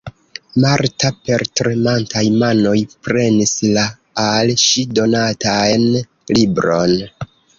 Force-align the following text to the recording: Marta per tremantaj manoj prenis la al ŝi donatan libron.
Marta 0.61 1.09
per 1.27 1.43
tremantaj 1.59 2.23
manoj 2.45 2.73
prenis 3.07 3.53
la 3.77 3.83
al 4.25 4.53
ŝi 4.63 4.87
donatan 5.01 5.87
libron. 6.39 6.99